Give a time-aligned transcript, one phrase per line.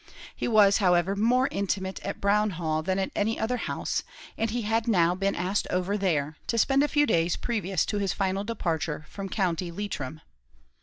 [0.35, 4.01] He was, however, more intimate at Brown Hall than at any other house;
[4.35, 7.99] and he had now been asked over there, to spend the few days previous to
[7.99, 10.21] his final departure from County Leitrim.